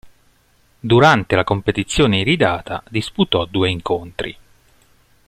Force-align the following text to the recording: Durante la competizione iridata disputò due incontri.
Durante 0.79 1.35
la 1.35 1.43
competizione 1.43 2.21
iridata 2.21 2.83
disputò 2.89 3.45
due 3.45 3.69
incontri. 3.69 4.35